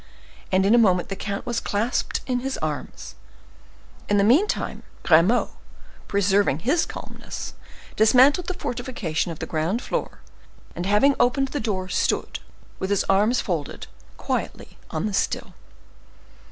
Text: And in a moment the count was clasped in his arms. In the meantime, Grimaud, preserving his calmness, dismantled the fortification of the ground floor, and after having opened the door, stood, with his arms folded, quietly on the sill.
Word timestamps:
And 0.51 0.65
in 0.65 0.73
a 0.73 0.79
moment 0.79 1.09
the 1.09 1.15
count 1.15 1.45
was 1.45 1.59
clasped 1.59 2.21
in 2.25 2.39
his 2.39 2.57
arms. 2.57 3.13
In 4.09 4.17
the 4.17 4.23
meantime, 4.23 4.81
Grimaud, 5.03 5.49
preserving 6.07 6.61
his 6.65 6.87
calmness, 6.87 7.53
dismantled 7.95 8.47
the 8.47 8.55
fortification 8.55 9.31
of 9.31 9.37
the 9.37 9.45
ground 9.45 9.79
floor, 9.79 10.17
and 10.75 10.87
after 10.87 10.93
having 10.93 11.15
opened 11.19 11.49
the 11.49 11.59
door, 11.59 11.87
stood, 11.87 12.39
with 12.79 12.89
his 12.89 13.03
arms 13.09 13.41
folded, 13.41 13.85
quietly 14.17 14.75
on 14.89 15.05
the 15.05 15.13
sill. 15.13 15.53